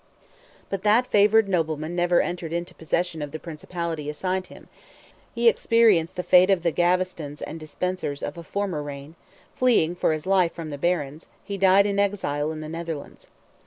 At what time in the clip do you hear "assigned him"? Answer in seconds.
4.09-4.67